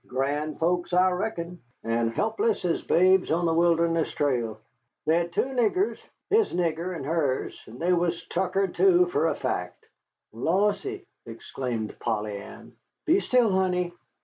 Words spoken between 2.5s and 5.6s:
as babes on the Wilderness Trail. They had two